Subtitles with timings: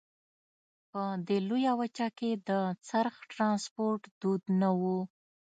[0.89, 2.49] په دې لویه وچه کې د
[2.87, 4.99] څرخ ټرانسپورت دود نه وو.